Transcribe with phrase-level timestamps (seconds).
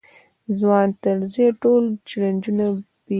[0.59, 2.83] ځوان طرزی ټول چلنجونه پېيي.